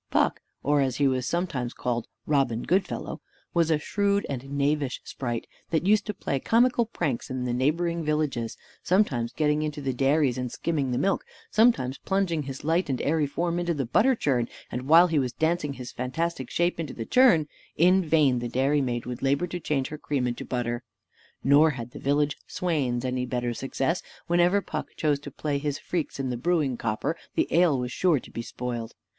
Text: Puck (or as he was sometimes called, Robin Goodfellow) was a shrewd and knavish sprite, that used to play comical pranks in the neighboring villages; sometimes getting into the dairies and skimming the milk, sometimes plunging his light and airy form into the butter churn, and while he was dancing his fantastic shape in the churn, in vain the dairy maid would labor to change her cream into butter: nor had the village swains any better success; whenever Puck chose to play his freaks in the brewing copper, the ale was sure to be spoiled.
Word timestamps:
Puck 0.09 0.41
(or 0.63 0.81
as 0.81 0.95
he 0.95 1.07
was 1.07 1.27
sometimes 1.27 1.75
called, 1.75 2.07
Robin 2.25 2.63
Goodfellow) 2.63 3.21
was 3.53 3.69
a 3.69 3.77
shrewd 3.77 4.25
and 4.27 4.49
knavish 4.57 4.99
sprite, 5.03 5.45
that 5.69 5.85
used 5.85 6.07
to 6.07 6.13
play 6.15 6.39
comical 6.39 6.87
pranks 6.87 7.29
in 7.29 7.45
the 7.45 7.53
neighboring 7.53 8.03
villages; 8.03 8.57
sometimes 8.81 9.31
getting 9.31 9.61
into 9.61 9.79
the 9.79 9.93
dairies 9.93 10.39
and 10.39 10.51
skimming 10.51 10.89
the 10.89 10.97
milk, 10.97 11.23
sometimes 11.51 11.99
plunging 11.99 12.41
his 12.41 12.63
light 12.63 12.89
and 12.89 12.99
airy 13.03 13.27
form 13.27 13.59
into 13.59 13.75
the 13.75 13.85
butter 13.85 14.15
churn, 14.15 14.49
and 14.71 14.87
while 14.87 15.05
he 15.05 15.19
was 15.19 15.33
dancing 15.33 15.73
his 15.73 15.91
fantastic 15.91 16.49
shape 16.49 16.79
in 16.79 16.87
the 16.87 17.05
churn, 17.05 17.47
in 17.75 18.03
vain 18.03 18.39
the 18.39 18.49
dairy 18.49 18.81
maid 18.81 19.05
would 19.05 19.21
labor 19.21 19.45
to 19.45 19.59
change 19.59 19.89
her 19.89 19.99
cream 19.99 20.25
into 20.25 20.43
butter: 20.43 20.81
nor 21.43 21.69
had 21.77 21.91
the 21.91 21.99
village 21.99 22.37
swains 22.47 23.05
any 23.05 23.27
better 23.27 23.53
success; 23.53 24.01
whenever 24.25 24.61
Puck 24.63 24.95
chose 24.97 25.19
to 25.19 25.29
play 25.29 25.59
his 25.59 25.77
freaks 25.77 26.19
in 26.19 26.31
the 26.31 26.37
brewing 26.37 26.75
copper, 26.75 27.15
the 27.35 27.47
ale 27.53 27.77
was 27.77 27.91
sure 27.91 28.19
to 28.19 28.31
be 28.31 28.41
spoiled. 28.41 28.95